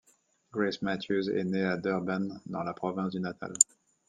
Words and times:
Grace 0.51 0.81
Matthews 0.81 1.29
est 1.29 1.43
née 1.43 1.63
à 1.63 1.77
Durban 1.77 2.27
dans 2.47 2.63
la 2.63 2.73
province 2.73 3.11
du 3.11 3.19
Natal. 3.19 3.53